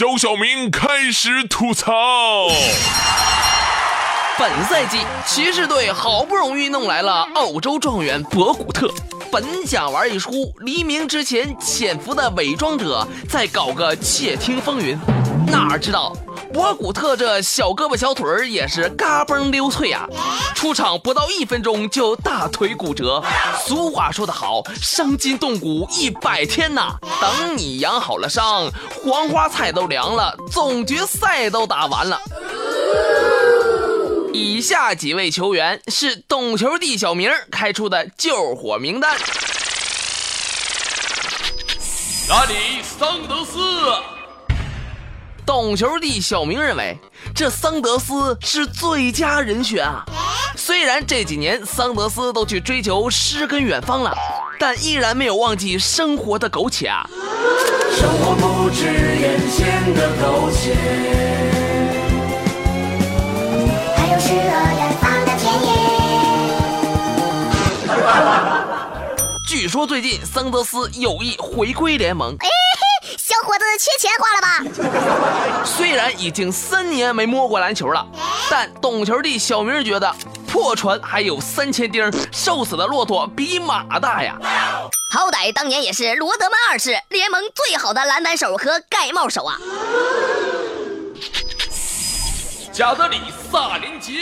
[0.00, 1.92] 小小明开始吐槽。
[4.38, 8.90] 本赛季骑士队好不容易弄来了澳洲状元博古特，
[9.30, 14.98] 本想玩一出黎明之前潜伏的伪装者，再搞个窃听风云，
[15.46, 16.16] 哪知道
[16.52, 20.06] 博古特这小胳膊小腿儿也是嘎嘣溜脆啊！
[20.54, 23.22] 出场不到一分钟就大腿骨折。
[23.64, 28.68] 俗话说得好，伤筋动骨一百天呐，等你养好了伤，
[29.04, 32.20] 黄花菜都凉了，总决赛都打完了。
[34.32, 39.16] 以下几位球员是懂球帝小明开出的救火名单。
[42.28, 43.58] 哪里桑德斯？
[45.46, 46.96] 懂球帝小明认为
[47.34, 50.04] 这桑德斯是最佳人选啊。
[50.56, 54.14] 虽然这几年桑德斯都去追求诗跟远方了，
[54.58, 57.08] 但依然没有忘记生活的苟且啊。
[57.92, 60.74] 生活不止眼前的苟且。
[64.20, 64.36] 诗和
[64.76, 65.68] 远方的田野。
[69.48, 72.36] 据说最近桑德斯有意回归联盟。
[73.60, 75.64] 子缺钱花了吧？
[75.64, 78.06] 虽然已经三年没摸过篮球了，
[78.50, 80.14] 但懂球帝小明觉得
[80.46, 84.36] 破船还有三千钉，瘦死的骆驼比马大呀。
[85.12, 89.58] 好歹当年也是罗德曼二世联盟最好的篮板手和盖帽手啊。
[92.72, 94.14] 加德里萨林杰，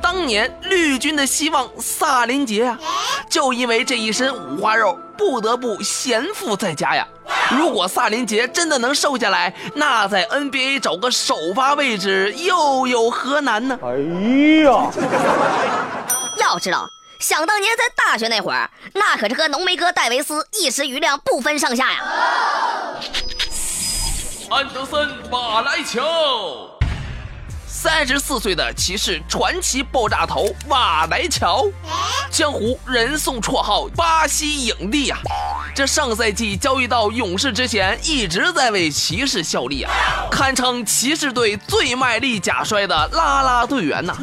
[0.00, 2.78] 当年绿军的希望萨林杰啊，
[3.28, 7.06] 就因为这一身五花肉，不得不闲赋在家呀。
[7.50, 13.78] 如果萨林杰真的能瘦下来，那在 NBA 找个首发位置又有何难呢？
[13.82, 13.88] 哎
[14.64, 14.90] 呀，
[16.40, 21.98] 要知道，想当年在大学那会儿，那可是和浓眉哥戴维斯一时余量不分上下呀。
[24.50, 26.73] 安德森马来乔。
[27.76, 31.64] 三十四岁的骑士传奇爆炸头瓦莱乔，
[32.30, 35.18] 江湖人送绰号“巴西影帝”呀。
[35.74, 39.92] 这上赛季交易到勇士之前，一直在为骑士效力啊，
[40.30, 44.16] 堪称骑士队最卖力假摔的啦啦队员呐。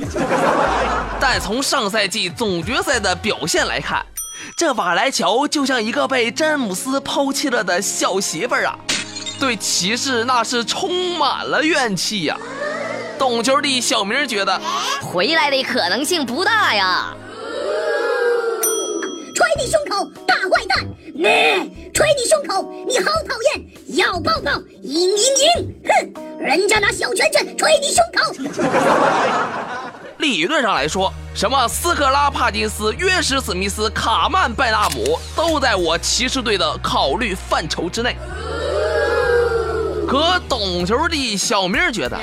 [1.19, 4.03] 但从上赛季总决赛的表现来看，
[4.55, 8.79] 这瓦莱乔就像一个被詹姆斯抛弃了的小媳妇儿啊，
[9.41, 12.37] 对骑士那是充满了怨气呀。
[13.21, 14.59] 懂球的小明觉得
[14.99, 17.13] 回来的可能性不大呀。
[19.35, 20.83] 捶你胸口，大坏蛋！
[21.13, 21.21] 你
[21.93, 23.63] 捶你胸口，你好讨厌！
[23.95, 25.67] 要抱抱，嘤嘤嘤！
[25.85, 28.33] 哼，人家拿小拳拳捶你胸口。
[30.17, 38.15] 理论上来说，什么斯科拉帕金斯、约什史密斯、卡曼拜纳姆都在我骑士队的考虑范畴之内。
[40.07, 42.17] 可懂球的小明觉得。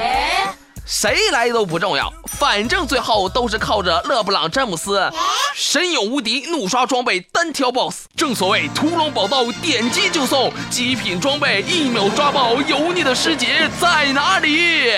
[0.90, 5.12] 谁来都不重要，反正最后都是靠着勒布朗詹姆斯
[5.54, 8.06] 神勇无敌怒刷装备单挑 BOSS。
[8.16, 14.92] 正所谓屠龙宝刀点击就送，极品装备一秒抓爆，油腻的师姐在哪里？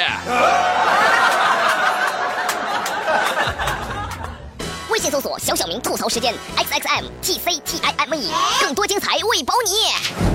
[4.91, 8.31] 微信搜索“小小明吐槽时间 ”，X X M T C T I M E，
[8.61, 10.30] 更多精彩为保你。